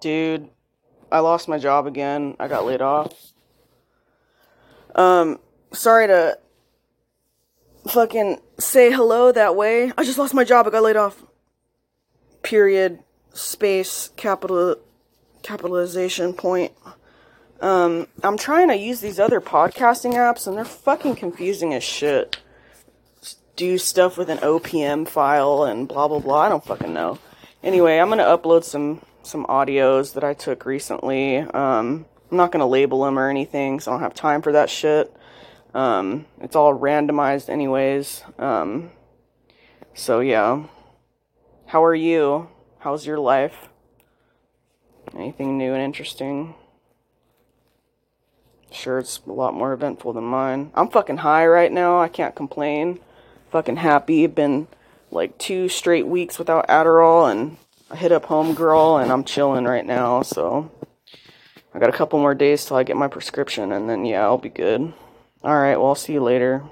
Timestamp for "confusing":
21.16-21.72